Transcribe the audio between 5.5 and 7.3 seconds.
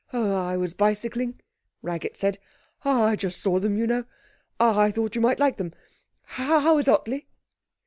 them. How is Ottley?'